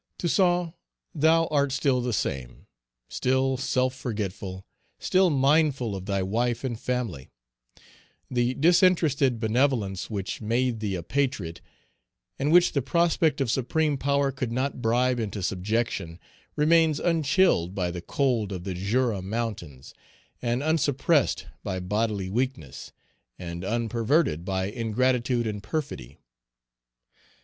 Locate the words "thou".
1.13-1.45